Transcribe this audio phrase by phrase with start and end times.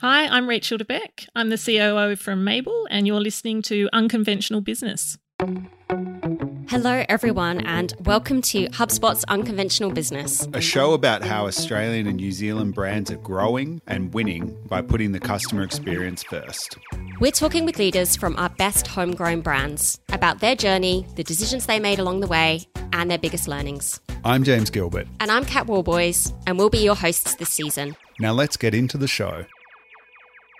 [0.00, 1.26] Hi, I'm Rachel DeBeck.
[1.34, 5.16] I'm the COO from Mable, and you're listening to Unconventional Business.
[6.68, 12.30] Hello, everyone, and welcome to HubSpot's Unconventional Business, a show about how Australian and New
[12.30, 16.76] Zealand brands are growing and winning by putting the customer experience first.
[17.18, 21.80] We're talking with leaders from our best homegrown brands about their journey, the decisions they
[21.80, 23.98] made along the way, and their biggest learnings.
[24.26, 25.08] I'm James Gilbert.
[25.20, 27.96] And I'm Kat Warboys, and we'll be your hosts this season.
[28.20, 29.46] Now let's get into the show.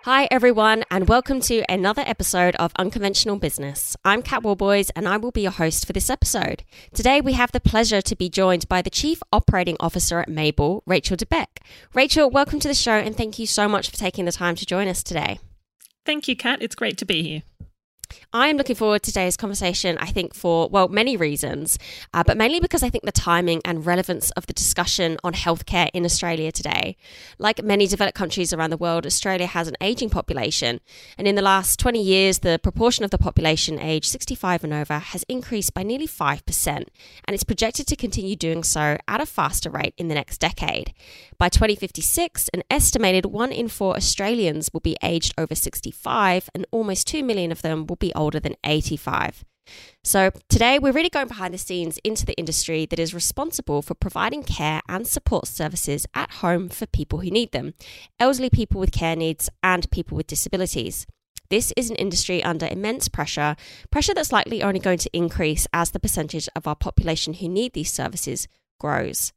[0.07, 3.96] Hi, everyone, and welcome to another episode of Unconventional Business.
[4.04, 6.62] I'm Kat Warboys, and I will be your host for this episode.
[6.94, 10.84] Today, we have the pleasure to be joined by the Chief Operating Officer at Mable,
[10.86, 11.58] Rachel DeBeck.
[11.93, 14.64] Rachel, welcome to the show, and thank you so much for taking the time to
[14.64, 15.40] join us today.
[16.04, 16.62] Thank you, Kat.
[16.62, 17.43] It's great to be here.
[18.32, 21.79] I am looking forward to today's conversation, I think, for, well, many reasons,
[22.12, 25.89] uh, but mainly because I think the timing and relevance of the discussion on healthcare
[25.94, 26.96] in Australia today.
[27.39, 30.80] Like many developed countries around the world, Australia has an aging population.
[31.16, 34.98] And in the last 20 years, the proportion of the population aged 65 and over
[34.98, 36.67] has increased by nearly 5%.
[36.67, 36.89] And
[37.28, 40.92] it's projected to continue doing so at a faster rate in the next decade.
[41.39, 47.06] By 2056, an estimated one in four Australians will be aged over 65, and almost
[47.06, 49.45] 2 million of them will be older than 85.
[50.05, 53.95] So, today we're really going behind the scenes into the industry that is responsible for
[53.95, 57.75] providing care and support services at home for people who need them
[58.21, 61.07] elderly people with care needs and people with disabilities.
[61.48, 63.57] This is an industry under immense pressure,
[63.91, 67.73] pressure that's likely only going to increase as the percentage of our population who need
[67.73, 68.48] these services
[68.81, 69.33] grows.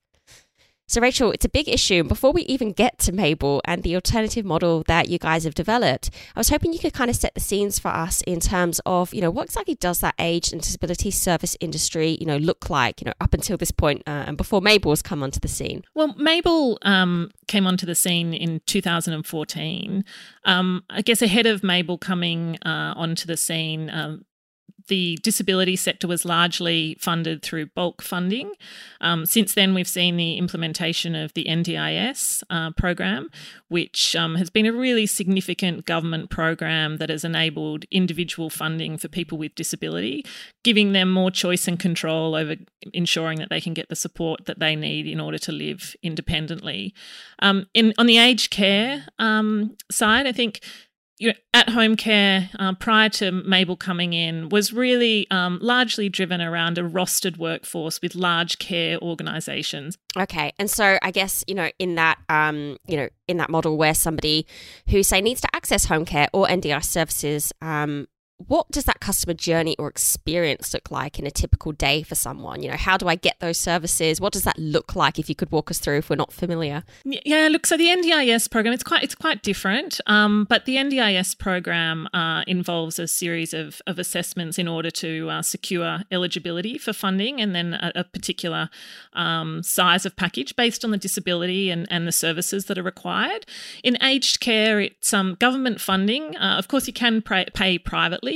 [0.89, 2.03] So, Rachel, it's a big issue.
[2.03, 6.09] Before we even get to Mable and the alternative model that you guys have developed,
[6.35, 9.13] I was hoping you could kind of set the scenes for us in terms of,
[9.13, 13.01] you know, what exactly does that age and disability service industry, you know, look like,
[13.01, 15.83] you know, up until this point, uh, and before Mable has come onto the scene?
[15.93, 20.03] Well, Mable um, came onto the scene in 2014.
[20.45, 24.25] Um, I guess ahead of Mable coming uh, onto the scene, um,
[24.87, 28.51] the disability sector was largely funded through bulk funding.
[29.01, 33.29] Um, since then, we've seen the implementation of the NDIS uh, program,
[33.67, 39.07] which um, has been a really significant government program that has enabled individual funding for
[39.07, 40.25] people with disability,
[40.63, 42.55] giving them more choice and control over
[42.93, 46.93] ensuring that they can get the support that they need in order to live independently.
[47.39, 50.61] Um, in on the aged care um, side, I think
[51.19, 56.07] you know, at home care uh, prior to Mable coming in was really um, largely
[56.07, 59.97] driven around a rostered workforce with large care organisations.
[60.17, 63.77] Okay, and so I guess you know in that um, you know in that model
[63.77, 64.47] where somebody
[64.89, 68.07] who say needs to access home care or NDI services um,
[68.47, 72.63] what does that customer journey or experience look like in a typical day for someone?
[72.63, 74.21] You know, how do I get those services?
[74.21, 76.83] What does that look like if you could walk us through if we're not familiar?
[77.03, 81.37] Yeah, look, so the NDIS program it's quite it's quite different, um, but the NDIS
[81.37, 86.93] program uh, involves a series of, of assessments in order to uh, secure eligibility for
[86.93, 88.69] funding, and then a, a particular
[89.13, 93.45] um, size of package based on the disability and, and the services that are required.
[93.83, 96.37] In aged care, it's um, government funding.
[96.37, 97.77] Uh, of course, you can pay, pay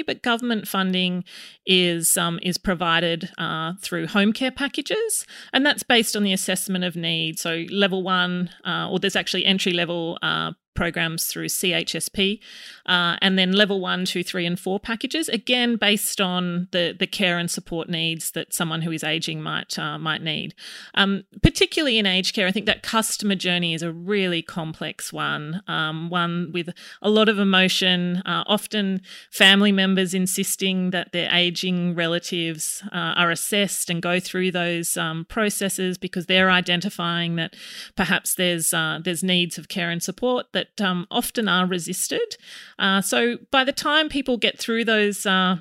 [0.01, 1.23] but government funding
[1.65, 6.83] is um, is provided uh, through home care packages, and that's based on the assessment
[6.83, 7.39] of need.
[7.39, 12.39] So level one, uh, or there's actually entry level uh, programs through CHSP,
[12.85, 15.29] uh, and then level one, two, three, and four packages.
[15.29, 19.77] Again, based on the the care and support needs that someone who is aging might
[19.77, 20.53] uh, might need.
[20.95, 25.61] Um, particularly in aged care, I think that customer journey is a really complex one,
[25.67, 26.69] um, one with
[27.01, 28.21] a lot of emotion.
[28.25, 29.01] Uh, often,
[29.31, 35.25] family members insisting that their aging relatives uh, are assessed and go through those um,
[35.25, 37.55] processes because they're identifying that
[37.95, 42.37] perhaps there's uh, there's needs of care and support that that um, often are resisted.
[42.79, 45.57] Uh, so by the time people get through those uh,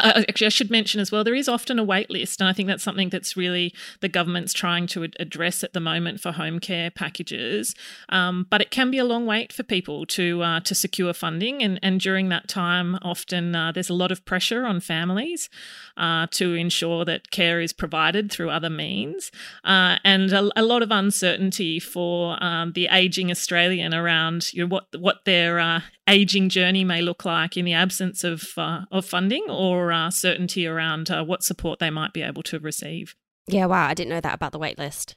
[0.00, 2.68] actually, I should mention as well, there is often a wait list, and I think
[2.68, 6.90] that's something that's really the government's trying to address at the moment for home care
[6.90, 7.74] packages.
[8.08, 11.62] Um, but it can be a long wait for people to uh, to secure funding,
[11.62, 15.48] and and during that time, often uh, there's a lot of pressure on families
[15.96, 19.30] uh, to ensure that care is provided through other means,
[19.64, 24.68] uh, and a, a, lot of uncertainty for um, the aging Australian around you know,
[24.68, 25.80] what what their uh,
[26.12, 31.10] aging journey may look like in the absence of of funding or uh, certainty around
[31.10, 33.16] uh, what support they might be able to receive.
[33.48, 35.14] Yeah, wow, I didn't know that about the waitlist.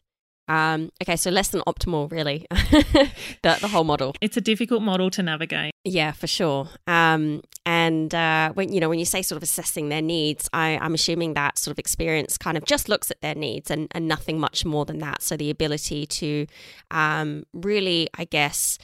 [0.47, 4.13] Um, okay, so less than optimal, really, the, the whole model.
[4.21, 5.73] It's a difficult model to navigate.
[5.83, 6.69] Yeah, for sure.
[6.85, 10.77] Um, and uh, when you know when you say sort of assessing their needs, I,
[10.77, 14.07] I'm assuming that sort of experience kind of just looks at their needs and, and
[14.07, 15.23] nothing much more than that.
[15.23, 16.45] So the ability to
[16.91, 18.77] um, really, I guess,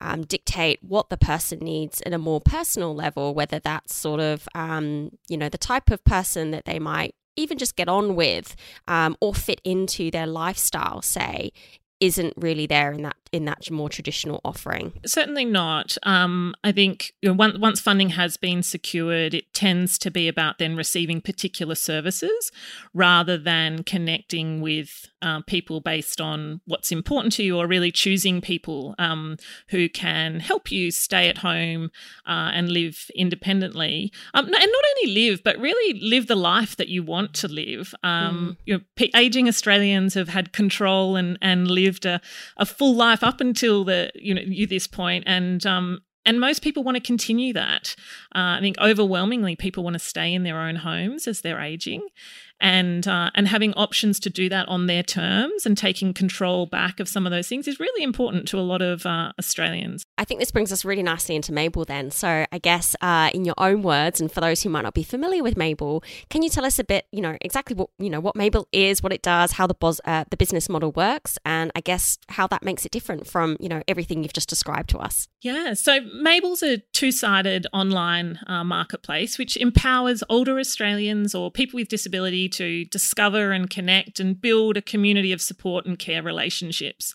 [0.00, 4.48] um, dictate what the person needs at a more personal level, whether that's sort of,
[4.54, 8.54] um, you know, the type of person that they might even just get on with
[8.86, 11.52] um, or fit into their lifestyle, say,
[12.00, 14.92] isn't really there in that in that more traditional offering?
[15.04, 15.98] Certainly not.
[16.04, 20.28] Um, I think you know, once, once funding has been secured, it tends to be
[20.28, 22.52] about then receiving particular services
[22.92, 28.40] rather than connecting with uh, people based on what's important to you or really choosing
[28.40, 29.36] people um,
[29.70, 31.90] who can help you stay at home
[32.26, 34.12] uh, and live independently.
[34.34, 37.94] Um, and not only live, but really live the life that you want to live.
[38.04, 38.56] Um, mm.
[38.64, 42.20] you know, aging Australians have had control and, and lived a,
[42.56, 46.62] a full life up until the you know you this point, and um, and most
[46.62, 47.94] people want to continue that.
[48.34, 52.06] Uh, I think overwhelmingly people want to stay in their own homes as they're aging,
[52.60, 57.00] and uh, and having options to do that on their terms and taking control back
[57.00, 60.04] of some of those things is really important to a lot of uh, Australians.
[60.18, 62.10] I think this brings us really nicely into Mable then.
[62.10, 65.02] So I guess uh, in your own words, and for those who might not be
[65.02, 68.20] familiar with Mable, can you tell us a bit, you know, exactly what you know
[68.20, 71.70] what Mable is, what it does, how the bos- uh, the business model works, and
[71.74, 74.98] I guess how that makes it different from you know everything you've just described to
[74.98, 75.28] us.
[75.42, 81.88] Yeah, so Mable's a two-sided online uh, marketplace which empowers older Australians or people with
[82.50, 87.14] to discover and connect and build a community of support and care relationships.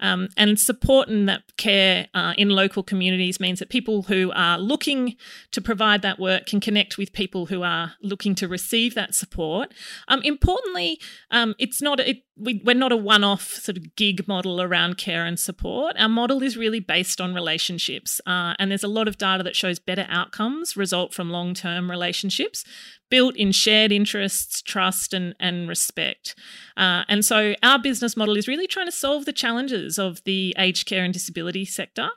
[0.00, 4.58] Um, and support and that care uh, in local communities means that people who are
[4.58, 5.16] looking
[5.52, 9.72] to provide that work can connect with people who are looking to receive that support.
[10.08, 11.00] Um, importantly,
[11.30, 15.24] um, it's not it, we, are not a one-off sort of gig model around care
[15.24, 15.96] and support.
[15.98, 19.56] Our model is really based on relationships, uh, and there's a lot of data that
[19.56, 22.64] shows better outcomes result from long-term relationships
[23.08, 26.34] built in shared interests, trust, and, and respect.
[26.76, 30.54] Uh, and so our business model is really trying to solve the challenges of the
[30.58, 32.08] aged care and disability sector.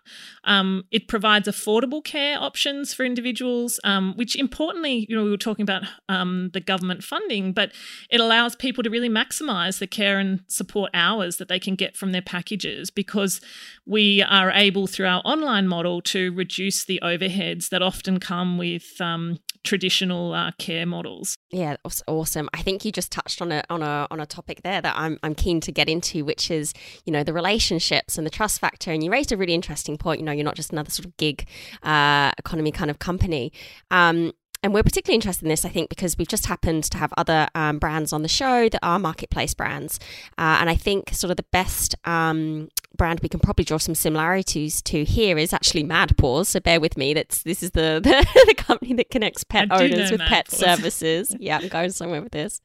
[0.43, 5.37] Um, it provides affordable care options for individuals, um, which importantly, you know, we were
[5.37, 7.71] talking about um, the government funding, but
[8.09, 11.95] it allows people to really maximise the care and support hours that they can get
[11.95, 13.41] from their packages because
[13.85, 18.99] we are able through our online model to reduce the overheads that often come with
[18.99, 21.35] um, traditional uh, care models.
[21.51, 22.49] Yeah, that's awesome.
[22.53, 25.19] I think you just touched on a on a on a topic there that I'm
[25.23, 26.73] I'm keen to get into, which is
[27.05, 28.91] you know the relationships and the trust factor.
[28.91, 30.19] And you raised a really interesting point.
[30.19, 31.47] You know, you're not just another sort of gig
[31.83, 33.51] uh, economy kind of company.
[33.91, 37.13] Um, and we're particularly interested in this, I think, because we've just happened to have
[37.15, 39.99] other um, brands on the show that are marketplace brands.
[40.37, 43.95] Uh, and I think sort of the best um, brand we can probably draw some
[43.95, 46.49] similarities to here is actually Mad Paws.
[46.49, 47.13] So bear with me.
[47.13, 50.59] That's this is the the, the company that connects pet owners with Mad pet Paws.
[50.59, 51.35] services.
[51.39, 52.61] yeah, I'm going somewhere with this.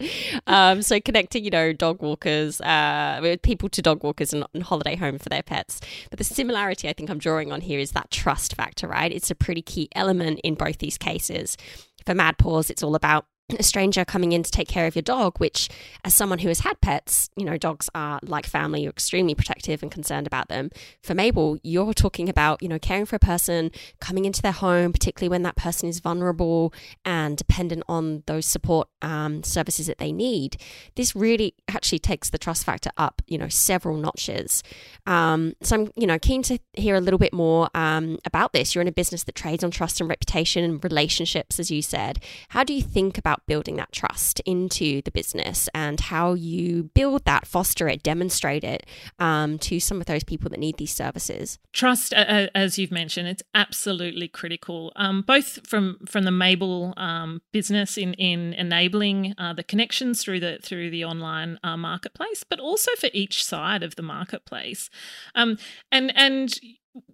[0.46, 4.96] Um, so connecting, you know, dog walkers, uh, people to dog walkers and, and holiday
[4.96, 5.80] home for their pets.
[6.10, 9.12] But the similarity I think I'm drawing on here is that trust factor, right?
[9.12, 11.56] It's a pretty key element in both these cases.
[12.04, 15.02] For Mad Paws, it's all about a stranger coming in to take care of your
[15.02, 15.68] dog, which,
[16.02, 19.82] as someone who has had pets, you know, dogs are like family, you're extremely protective
[19.82, 20.70] and concerned about them.
[21.02, 23.70] For Mable, you're talking about, you know, caring for a person,
[24.00, 26.72] coming into their home, particularly when that person is vulnerable
[27.04, 30.56] and dependent on those support um, services that they need.
[30.94, 34.62] This really actually takes the trust factor up, you know, several notches.
[35.06, 38.74] Um, so I'm, you know, keen to hear a little bit more um, about this.
[38.74, 42.22] You're in a business that trades on trust and reputation and relationships, as you said.
[42.48, 46.84] How do you think about about building that trust into the business and how you
[46.94, 48.86] build that, foster it, demonstrate it
[49.18, 51.58] um, to some of those people that need these services.
[51.72, 57.96] Trust, as you've mentioned, it's absolutely critical, um, both from from the Mable um, business
[57.96, 62.90] in in enabling uh, the connections through the through the online uh, marketplace, but also
[62.98, 64.90] for each side of the marketplace,
[65.34, 65.58] um,
[65.90, 66.58] and and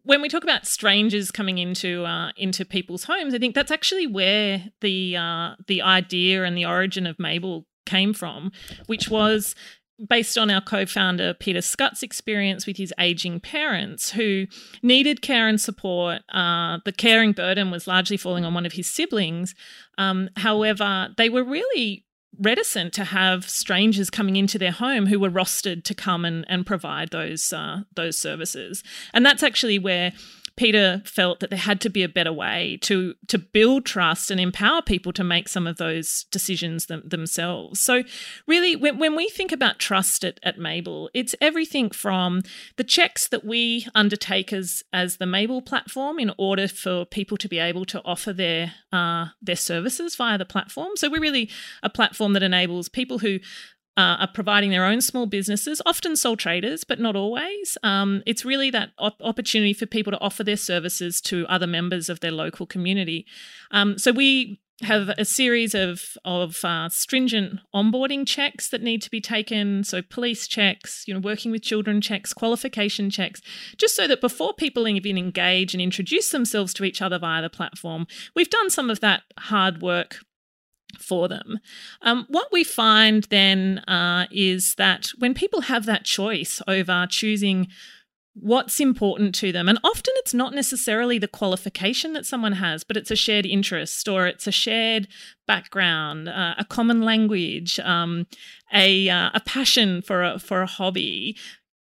[0.03, 4.07] when we talk about strangers coming into uh, into people's homes, I think that's actually
[4.07, 8.53] where the uh, the idea and the origin of Mable came from,
[8.87, 9.55] which was
[10.09, 14.47] based on our co-founder Peter Scutt's experience with his aging parents who
[14.83, 16.23] needed care and support.
[16.33, 19.55] Uh, the caring burden was largely falling on one of his siblings.
[19.99, 22.07] Um, however, they were really
[22.39, 26.67] reticent to have strangers coming into their home who were rostered to come and, and
[26.67, 28.83] provide those uh, those services.
[29.13, 30.13] And that's actually where
[30.57, 34.41] Peter felt that there had to be a better way to to build trust and
[34.41, 37.81] empower people to make some of those decisions them, themselves.
[37.81, 38.03] So,
[38.47, 42.43] really, when, when we think about trust at, at Mable, it's everything from
[42.77, 47.49] the checks that we undertake as as the Mable platform in order for people to
[47.49, 50.97] be able to offer their uh, their services via the platform.
[50.97, 51.51] So, we're really
[51.83, 53.39] a platform that enables people who
[53.97, 57.77] uh, are providing their own small businesses, often sole traders, but not always.
[57.83, 62.09] Um, it's really that op- opportunity for people to offer their services to other members
[62.09, 63.27] of their local community.
[63.71, 69.11] Um, so we have a series of of uh, stringent onboarding checks that need to
[69.11, 69.85] be taken.
[69.85, 73.43] So police checks, you know, working with children checks, qualification checks,
[73.77, 77.51] just so that before people even engage and introduce themselves to each other via the
[77.51, 80.17] platform, we've done some of that hard work
[80.99, 81.59] for them.
[82.03, 87.69] Um, what we find then uh, is that when people have that choice over choosing
[88.35, 89.69] what's important to them.
[89.69, 94.09] And often it's not necessarily the qualification that someone has, but it's a shared interest
[94.09, 95.09] or it's a shared
[95.47, 98.27] background, uh, a common language, um,
[98.73, 101.37] a, uh, a passion for a, for a hobby.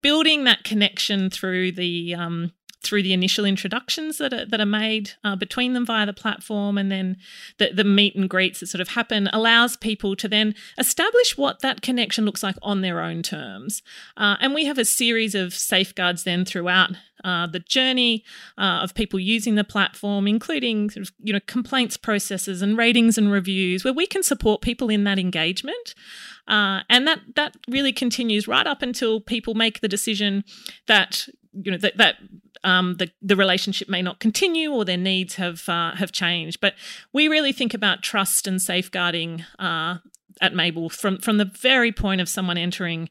[0.02, 2.52] Building that connection through the um,
[2.86, 6.78] through the initial introductions that are, that are made uh, between them via the platform
[6.78, 7.18] and then
[7.58, 11.62] the, the meet and greets that sort of happen allows people to then establish what
[11.62, 13.82] that connection looks like on their own terms.
[14.16, 16.92] Uh, and we have a series of safeguards then throughout
[17.24, 18.24] uh, the journey
[18.58, 23.18] uh, of people using the platform, including sort of, you know complaints processes and ratings
[23.18, 25.96] and reviews, where we can support people in that engagement,
[26.48, 30.44] uh, and that that really continues right up until people make the decision
[30.88, 32.16] that you know that that
[32.64, 36.60] um, the the relationship may not continue or their needs have uh, have changed.
[36.62, 36.76] But
[37.14, 39.98] we really think about trust and safeguarding uh,
[40.42, 43.10] at Mable from from the very point of someone entering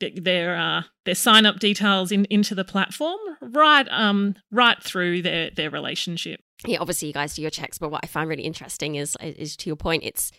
[0.00, 5.50] their uh, their sign up details in, into the platform, right um, right through their
[5.50, 6.40] their relationship.
[6.66, 9.56] Yeah, obviously you guys do your checks, but what I find really interesting is is
[9.56, 10.32] to your point, it's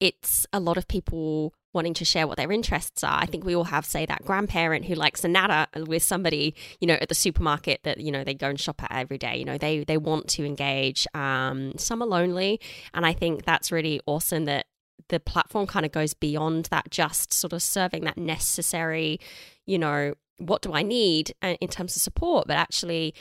[0.00, 3.20] it's a lot of people wanting to share what their interests are.
[3.20, 6.88] I think we all have, say, that grandparent who likes a natter with somebody, you
[6.88, 9.36] know, at the supermarket that you know they go and shop at every day.
[9.36, 11.06] You know, they they want to engage.
[11.14, 12.60] Um, some are lonely,
[12.92, 14.66] and I think that's really awesome that
[15.08, 19.20] the platform kind of goes beyond that, just sort of serving that necessary,
[19.66, 23.14] you know, what do I need uh, in terms of support, but actually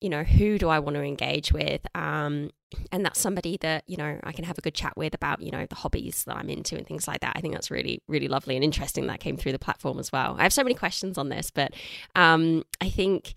[0.00, 1.80] you know who do i want to engage with?
[1.94, 2.50] Um,
[2.90, 5.50] and that's somebody that you know i can have a good chat with about you
[5.50, 7.34] know the hobbies that i'm into and things like that.
[7.36, 10.36] I think that's really really lovely and interesting that came through the platform as well.
[10.38, 11.72] I have so many questions on this but
[12.14, 13.34] um, i think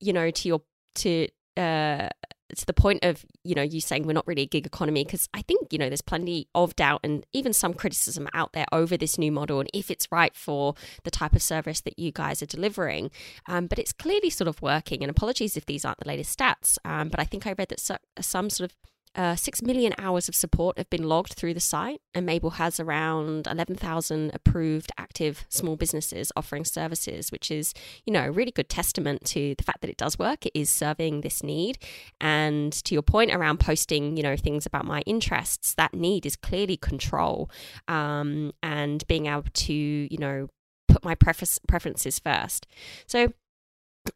[0.00, 0.62] you know to your
[0.96, 2.08] to uh,
[2.56, 5.28] to the point of you know you saying we're not really a gig economy because
[5.34, 8.96] i think you know there's plenty of doubt and even some criticism out there over
[8.96, 12.42] this new model and if it's right for the type of service that you guys
[12.42, 13.10] are delivering.
[13.46, 16.78] Um, but it's clearly sort of working and apologies if these aren't the latest stats
[16.84, 18.76] um, but i think i read that so, some sort of
[19.14, 22.80] uh, 6 million hours of support have been logged through the site, and Mable has
[22.80, 27.74] around 11,000 approved active small businesses offering services, which is,
[28.06, 30.46] you know, a really good testament to the fact that it does work.
[30.46, 31.78] It is serving this need.
[32.20, 36.36] And to your point around posting, you know, things about my interests, that need is
[36.36, 37.50] clearly control
[37.88, 40.48] um, and being able to, you know,
[40.88, 42.66] put my preference preferences first.
[43.06, 43.32] So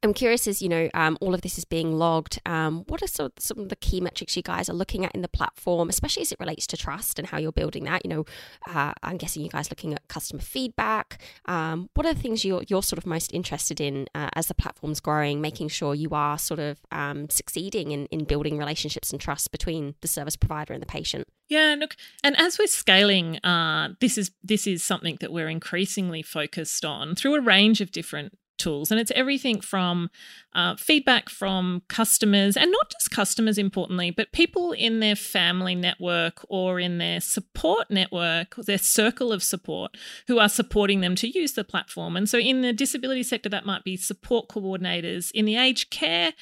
[0.02, 2.40] I'm curious as you know, um, all of this is being logged.
[2.44, 5.22] Um, what are some, some of the key metrics you guys are looking at in
[5.22, 8.04] the platform, especially as it relates to trust and how you're building that?
[8.04, 8.24] You know,
[8.68, 11.22] uh, I'm guessing you guys looking at customer feedback.
[11.46, 14.54] Um, what are the things you're, you're sort of most interested in uh, as the
[14.54, 19.20] platform's growing, making sure you are sort of um, succeeding in, in building relationships and
[19.20, 21.28] trust between the service provider and the patient?
[21.48, 26.22] Yeah, look, and as we're scaling, uh, this is this is something that we're increasingly
[26.22, 28.90] focused on through a range of different tools.
[28.90, 30.10] And it's everything from
[30.54, 36.44] uh, feedback from customers, and not just customers, importantly, but people in their family network
[36.48, 39.96] or in their support network, their circle of support,
[40.28, 42.16] who are supporting them to use the platform.
[42.16, 45.30] And so in the disability sector, that might be support coordinators.
[45.32, 46.32] In the aged care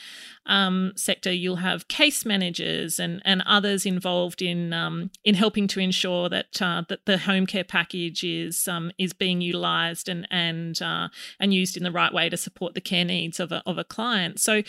[0.46, 5.80] um, sector, you'll have case managers and, and others involved in um, in helping to
[5.80, 10.80] ensure that uh, that the home care package is um, is being utilised and and
[10.82, 11.08] uh,
[11.40, 13.84] and used in the right way to support the care needs of a, of a
[13.84, 14.40] client.
[14.40, 14.62] So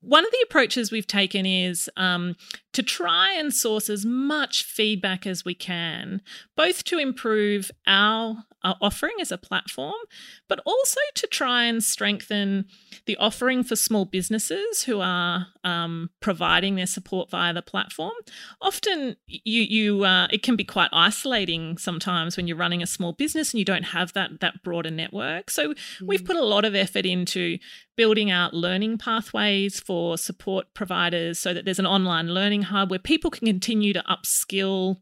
[0.00, 2.36] one of the approaches we've taken is um,
[2.72, 6.22] to try and source as much feedback as we can,
[6.56, 9.94] both to improve our our offering as a platform,
[10.48, 12.66] but also to try and strengthen
[13.06, 18.12] the offering for small businesses who are um, providing their support via the platform.
[18.60, 23.12] Often, you you uh, it can be quite isolating sometimes when you're running a small
[23.12, 25.50] business and you don't have that that broader network.
[25.50, 25.76] So mm.
[26.06, 27.58] we've put a lot of effort into
[27.96, 32.98] building out learning pathways for support providers so that there's an online learning hub where
[32.98, 34.96] people can continue to upskill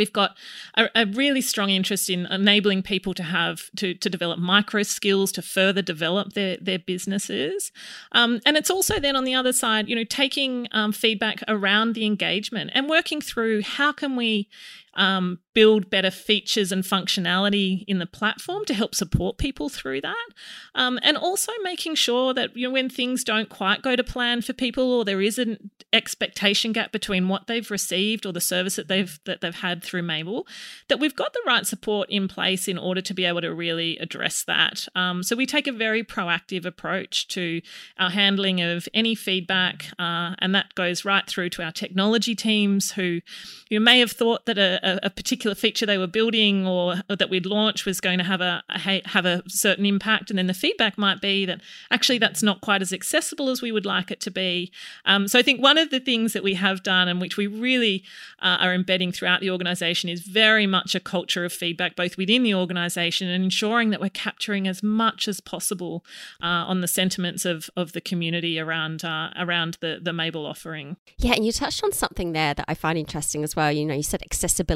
[0.00, 0.34] We've got
[0.78, 5.30] a, a, really strong interest in enabling people to have to, to develop micro skills
[5.32, 7.70] to further develop their their businesses,
[8.12, 11.94] um, and it's also then on the other side, you know, taking um, feedback around
[11.94, 14.48] the engagement and working through how can we
[14.94, 20.26] um, build better features and functionality in the platform to help support people through that.
[20.74, 24.42] Um, and also making sure that you know when things don't quite go to plan
[24.42, 28.76] for people or there is an expectation gap between what they've received or the service
[28.76, 30.46] that they've that they've had through Mable,
[30.88, 33.98] that we've got the right support in place in order to be able to really
[33.98, 34.86] address that.
[34.94, 37.60] Um, so we take a very proactive approach to
[37.98, 42.92] our handling of any feedback, uh, and that goes right through to our technology teams
[42.92, 43.20] who
[43.68, 47.16] you may have thought that a, a, a particular feature they were building or, or,
[47.16, 50.46] that we'd launch was going to have a, a, have a certain impact, and then
[50.46, 51.60] the feedback might be that
[51.90, 54.72] actually that's not quite as accessible as we would like it to be.
[55.04, 57.46] Um, so I think one of the things that we have done and which we
[57.46, 58.02] really
[58.40, 62.42] uh, are embedding throughout the organisation is very much a culture of feedback, both within
[62.42, 66.04] the organisation and ensuring that we're capturing as much as possible
[66.42, 70.96] uh, on the sentiments of of the community around uh, around the the Mable offering.
[71.18, 73.70] Yeah, and you touched on something there that I find interesting as well.
[73.70, 74.69] You know, you said accessibility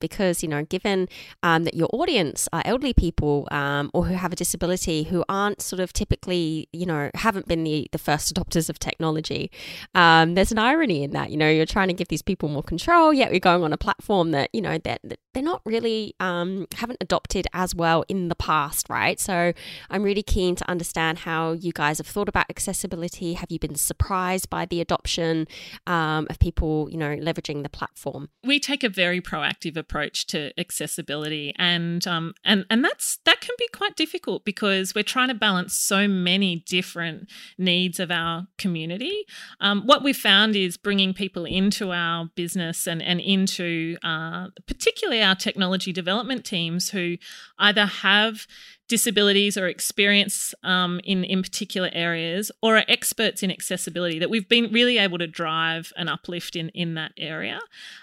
[0.00, 1.08] because you know, given
[1.42, 5.62] um, that your audience are elderly people um, or who have a disability who aren't
[5.62, 9.50] sort of typically, you know, haven't been the the first adopters of technology.
[9.94, 11.30] Um, there's an irony in that.
[11.30, 13.78] You know, you're trying to give these people more control, yet we're going on a
[13.78, 15.00] platform that you know that
[15.38, 19.20] they're not really um, haven't adopted as well in the past, right?
[19.20, 19.52] So
[19.88, 23.34] I'm really keen to understand how you guys have thought about accessibility.
[23.34, 25.46] Have you been surprised by the adoption
[25.86, 28.30] um, of people, you know, leveraging the platform?
[28.42, 33.54] We take a very proactive approach to accessibility, and um, and and that's that can
[33.58, 39.24] be quite difficult because we're trying to balance so many different needs of our community.
[39.60, 45.27] Um, what we've found is bringing people into our business and and into uh, particularly
[45.28, 47.16] our technology development teams who
[47.58, 48.46] either have
[48.88, 54.48] disabilities or experience um, in in particular areas or are experts in accessibility that we've
[54.48, 57.60] been really able to drive an uplift in in that area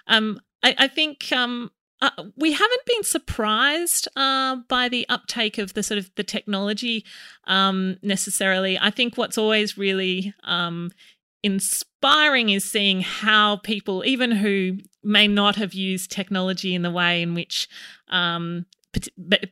[0.07, 5.73] um, I, I, think um, uh, we haven't been surprised uh, by the uptake of
[5.73, 7.05] the sort of the technology
[7.45, 8.77] um, necessarily.
[8.77, 10.91] I think what's always really um,
[11.43, 17.21] inspiring is seeing how people, even who may not have used technology in the way
[17.21, 17.69] in which
[18.09, 18.65] um,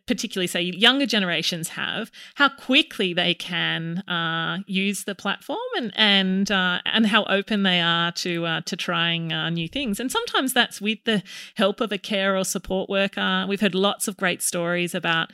[0.05, 6.51] particularly say younger generations have, how quickly they can uh, use the platform and and
[6.51, 9.99] uh, and how open they are to uh, to trying uh, new things.
[9.99, 11.23] And sometimes that's with the
[11.55, 13.45] help of a care or support worker.
[13.47, 15.31] We've heard lots of great stories about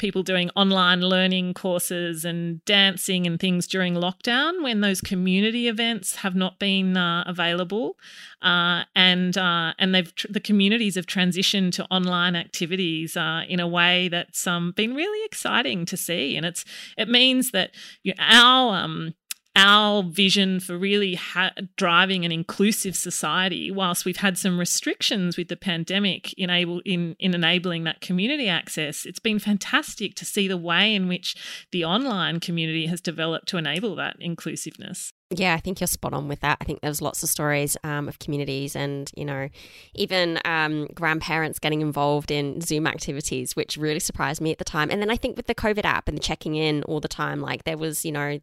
[0.00, 6.16] people doing online learning courses and dancing and things during lockdown when those community events
[6.16, 7.96] have not been uh, available,
[8.42, 13.60] uh, and uh, and they've tr- the communities have transitioned to online activities uh, in
[13.60, 16.64] a way that's um, been really exciting to see, and it's
[16.96, 17.70] it means that
[18.02, 19.14] you know, our um,
[19.56, 25.48] our vision for really ha- driving an inclusive society, whilst we've had some restrictions with
[25.48, 30.94] the pandemic in, in enabling that community access, it's been fantastic to see the way
[30.94, 31.36] in which
[31.72, 35.12] the online community has developed to enable that inclusiveness.
[35.32, 36.58] Yeah, I think you're spot on with that.
[36.60, 39.48] I think there's lots of stories um, of communities and, you know,
[39.94, 44.90] even um, grandparents getting involved in Zoom activities, which really surprised me at the time.
[44.90, 47.40] And then I think with the COVID app and the checking in all the time,
[47.40, 48.40] like there was, you know,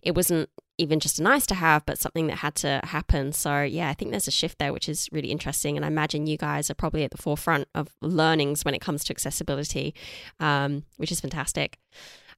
[0.00, 0.48] it wasn't
[0.78, 3.32] even just a nice to have, but something that had to happen.
[3.32, 5.76] So, yeah, I think there's a shift there, which is really interesting.
[5.76, 9.04] And I imagine you guys are probably at the forefront of learnings when it comes
[9.04, 9.94] to accessibility,
[10.38, 11.76] um, which is fantastic.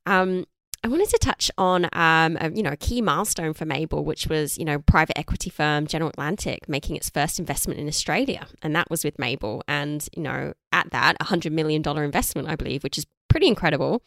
[0.07, 0.45] Um,
[0.85, 4.27] I wanted to touch on, um, a, you know, a key milestone for Mable, which
[4.27, 8.75] was, you know, private equity firm General Atlantic making its first investment in Australia, and
[8.75, 9.63] that was with Mable.
[9.69, 13.49] And you know, at that, a hundred million dollar investment, I believe, which is pretty
[13.49, 14.03] incredible.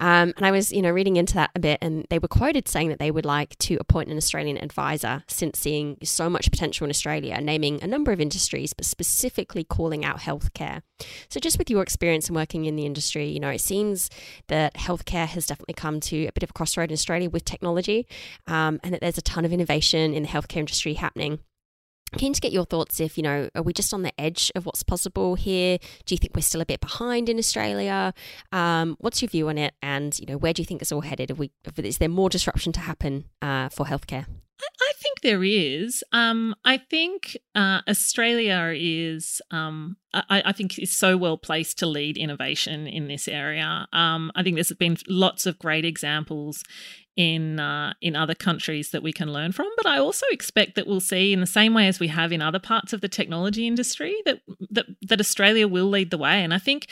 [0.00, 2.66] Um, and I was, you know, reading into that a bit, and they were quoted
[2.66, 6.86] saying that they would like to appoint an Australian advisor since seeing so much potential
[6.86, 10.80] in Australia, naming a number of industries, but specifically calling out healthcare.
[11.28, 14.08] So, just with your experience in working in the industry, you know, it seems
[14.48, 18.06] that healthcare has definitely come to a bit of a crossroad in Australia with technology,
[18.46, 21.40] um, and that there's a ton of innovation in the healthcare industry happening
[22.18, 24.66] keen to get your thoughts if you know are we just on the edge of
[24.66, 25.78] what's possible here?
[26.06, 28.14] Do you think we're still a bit behind in australia?
[28.52, 29.74] Um, what's your view on it?
[29.82, 31.30] And you know where do you think it's all headed?
[31.30, 34.26] Are we, is there more disruption to happen uh, for healthcare
[34.92, 36.04] I think there is.
[36.12, 41.86] Um, I think uh, Australia is, um, I, I, think, is so well placed to
[41.86, 43.88] lead innovation in this area.
[43.94, 46.62] Um, I think there's been lots of great examples
[47.16, 49.68] in uh, in other countries that we can learn from.
[49.76, 52.40] But I also expect that we'll see, in the same way as we have in
[52.40, 56.42] other parts of the technology industry, that that, that Australia will lead the way.
[56.42, 56.86] And I think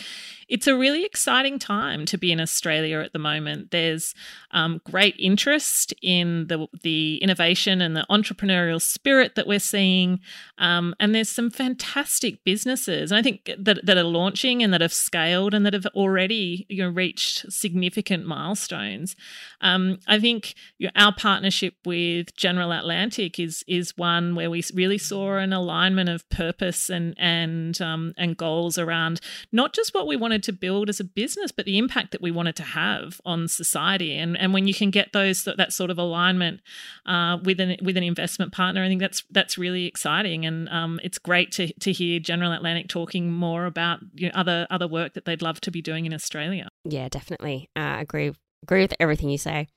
[0.48, 3.70] it's a really exciting time to be in Australia at the moment.
[3.70, 4.14] There's
[4.50, 10.20] um, great interest in the the innovation and the entrepreneurial spirit that we're seeing,
[10.59, 13.11] um, and there's some fantastic businesses.
[13.11, 16.66] And I think that that are launching and that have scaled and that have already
[16.68, 19.16] you know reached significant milestones.
[19.61, 24.62] Um, I think you know, our partnership with General Atlantic is is one where we
[24.74, 29.20] really saw an alignment of purpose and and um, and goals around
[29.53, 32.31] not just what we wanted to build as a business, but the impact that we
[32.31, 34.16] wanted to have on society.
[34.16, 36.61] And and when you can get those that sort of alignment
[37.07, 40.44] uh, with an with an investment partner, I think that's that's really exciting.
[40.46, 44.66] And um, it's great to to hear General Atlantic talking more about you know, other
[44.70, 46.68] other work that they'd love to be doing in Australia.
[46.85, 47.70] Yeah, definitely.
[47.76, 49.68] Uh, agree agree with everything you say.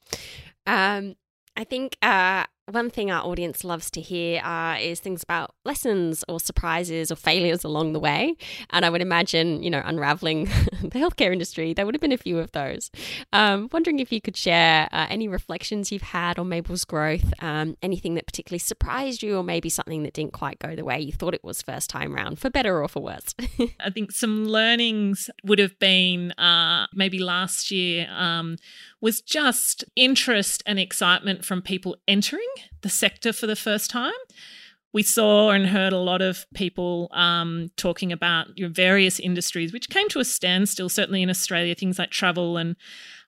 [0.65, 1.15] Um,
[1.55, 6.23] I think uh, one thing our audience loves to hear uh, is things about lessons
[6.27, 8.35] or surprises or failures along the way.
[8.71, 10.45] And I would imagine, you know, unraveling
[10.81, 12.89] the healthcare industry, there would have been a few of those.
[13.31, 17.77] Um, wondering if you could share uh, any reflections you've had on Mable's growth, um,
[17.81, 21.11] anything that particularly surprised you, or maybe something that didn't quite go the way you
[21.13, 23.35] thought it was first time round, for better or for worse.
[23.79, 28.57] I think some learnings would have been uh, maybe last year um,
[29.03, 32.47] was just interest and excitement from people entering
[32.83, 34.13] the sector for the first time.
[34.93, 39.89] We saw and heard a lot of people um, talking about your various industries, which
[39.89, 42.77] came to a standstill, certainly in Australia, things like travel and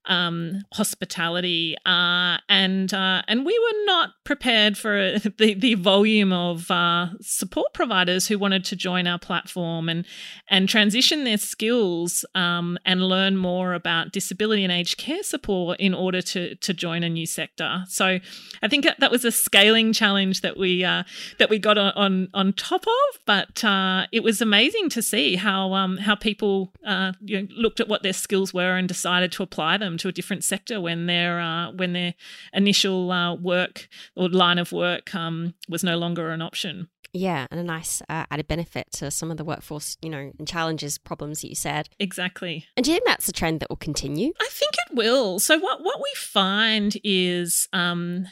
[0.08, 6.70] um, hospitality, uh, and uh, and we were not prepared for the the volume of
[6.72, 10.06] uh, support providers who wanted to join our platform and
[10.50, 15.94] and transition their skills um, and learn more about disability and aged care support in
[15.94, 17.84] order to to join a new sector.
[17.88, 18.20] So
[18.62, 21.04] I think that was a scaling challenge that we uh,
[21.40, 25.36] that we got on on, on top of, but uh, it was amazing to see
[25.36, 29.32] how um, how people uh, you know, looked at what their skills were and decided
[29.34, 32.14] to apply them to a different sector when their uh, when their
[32.54, 36.88] initial uh, work or line of work um, was no longer an option.
[37.14, 40.46] Yeah, and a nice uh, added benefit to some of the workforce, you know, and
[40.46, 41.88] challenges, problems that you said.
[41.98, 42.66] Exactly.
[42.76, 44.34] And do you think that's a trend that will continue?
[44.42, 45.40] I think it will.
[45.40, 48.28] So what what we find is um,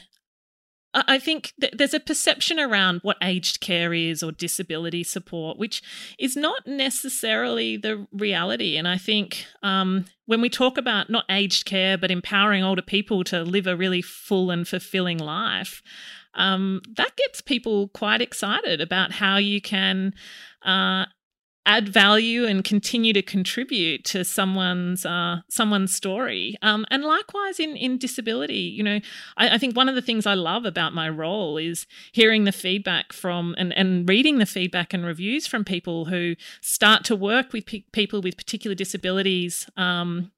[0.94, 5.82] I think th- there's a perception around what aged care is or disability support, which
[6.18, 8.76] is not necessarily the reality.
[8.76, 13.24] And I think um, when we talk about not aged care, but empowering older people
[13.24, 15.82] to live a really full and fulfilling life,
[16.34, 20.14] um, that gets people quite excited about how you can
[20.62, 21.06] uh,
[21.66, 26.56] add value and continue to contribute to someone's uh, someone's story.
[26.62, 29.00] Um, and likewise in in disability, you know,
[29.36, 32.52] I, I, think one of the things I love about my role is hearing the
[32.52, 37.52] feedback from and and reading the feedback and reviews from people who start to work
[37.52, 39.68] with pe- people with particular disabilities.
[39.76, 40.30] Um,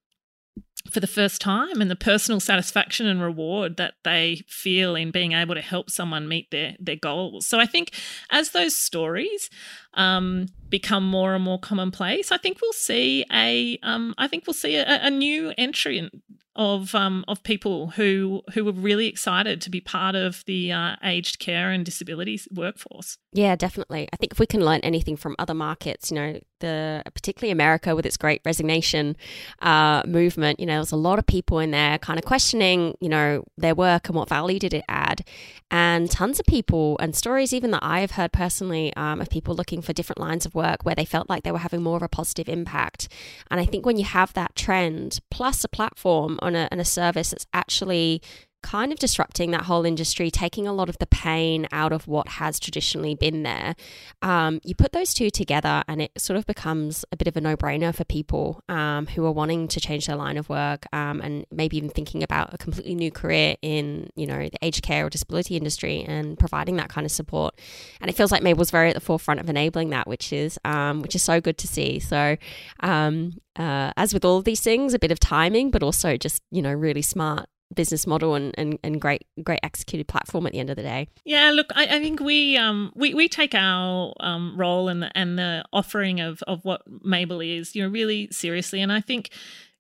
[0.91, 5.33] for the first time and the personal satisfaction and reward that they feel in being
[5.33, 7.47] able to help someone meet their their goals.
[7.47, 7.93] So I think
[8.31, 9.51] as those stories
[9.97, 14.55] um, become more and more commonplace, I think we'll see a um, I think we'll
[14.55, 16.11] see a, a new entry
[16.57, 20.97] of um, of people who who were really excited to be part of the uh,
[21.05, 23.19] aged care and disabilities workforce.
[23.33, 24.09] Yeah, definitely.
[24.13, 27.95] I think if we can learn anything from other markets, you know, the particularly America
[27.95, 29.17] with its great resignation
[29.61, 33.11] uh, movement, you know, there's a lot of people in there kind of questioning, you
[33.11, 35.23] know, their work and what value did it add,
[35.71, 39.55] and tons of people and stories even that I have heard personally um, of people
[39.55, 42.03] looking for different lines of work where they felt like they were having more of
[42.03, 43.09] a positive impact.
[43.51, 47.31] And I think when you have that trend plus a platform on a, a service
[47.31, 48.21] that's actually
[48.67, 52.27] kind of disrupting that whole industry, taking a lot of the pain out of what
[52.27, 53.77] has traditionally been there.
[54.23, 57.41] Um, you put those two together, and it sort of becomes a bit of a
[57.41, 61.21] no brainer for people um, who are wanting to change their line of work um,
[61.21, 65.07] and maybe even thinking about a completely new career in, you know, the aged care
[65.07, 67.55] or disability industry and providing that kind of support.
[68.01, 71.03] And it feels like Mable's very at the forefront of enabling that, which is um,
[71.03, 72.01] which is so good to see.
[72.01, 72.37] So
[72.81, 76.43] um, uh, as with all of these things, a bit of timing, but also just
[76.51, 80.59] you know really smart business model and, and, and great great executed platform at the
[80.59, 81.09] end of the day.
[81.25, 85.17] Yeah, look, I, I think we um we, we take our um role and the
[85.17, 88.81] and the offering of of what Mable is, you know, really seriously.
[88.81, 89.31] And I think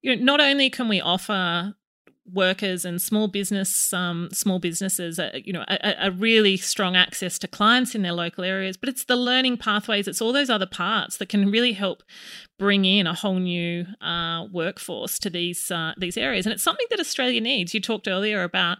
[0.03, 1.75] you know, not only can we offer
[2.33, 7.39] workers and small business um, small businesses uh, you know a, a, really strong access
[7.39, 10.67] to clients in their local areas but it's the learning pathways it's all those other
[10.67, 12.03] parts that can really help
[12.59, 16.87] bring in a whole new uh, workforce to these uh, these areas and it's something
[16.91, 18.79] that Australia needs you talked earlier about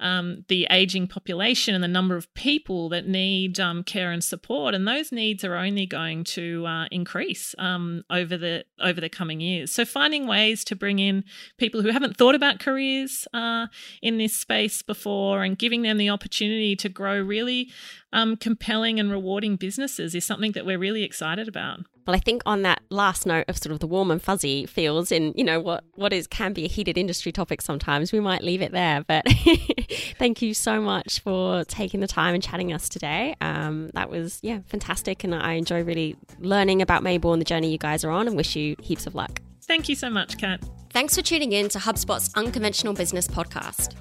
[0.00, 4.74] um, the aging population and the number of people that need um, care and support,
[4.74, 9.40] and those needs are only going to uh, increase um, over the over the coming
[9.40, 9.72] years.
[9.72, 11.24] So finding ways to bring in
[11.56, 13.68] people who haven't thought about careers uh,
[14.02, 17.70] in this space before and giving them the opportunity to grow really
[18.12, 21.80] um, compelling and rewarding businesses is something that we're really excited about.
[22.06, 25.10] Well, I think on that last note of sort of the warm and fuzzy feels
[25.10, 28.42] in, you know, what what is can be a heated industry topic sometimes, we might
[28.42, 29.04] leave it there.
[29.06, 29.24] But
[30.18, 33.34] thank you so much for taking the time and chatting us today.
[33.40, 37.72] Um, that was yeah fantastic, and I enjoy really learning about Mable and the journey
[37.72, 39.40] you guys are on, and wish you heaps of luck.
[39.62, 40.62] Thank you so much, Kat.
[40.92, 43.96] Thanks for tuning in to HubSpot's Unconventional Business Podcast.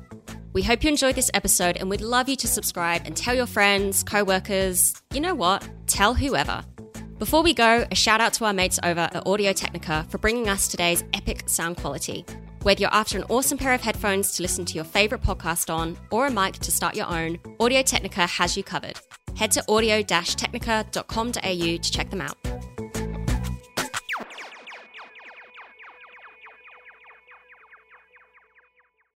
[0.53, 3.47] We hope you enjoyed this episode and we'd love you to subscribe and tell your
[3.47, 6.63] friends, co workers, you know what, tell whoever.
[7.17, 10.49] Before we go, a shout out to our mates over at Audio Technica for bringing
[10.49, 12.25] us today's epic sound quality.
[12.63, 15.97] Whether you're after an awesome pair of headphones to listen to your favourite podcast on
[16.11, 18.99] or a mic to start your own, Audio Technica has you covered.
[19.37, 22.37] Head to audio technica.com.au to check them out.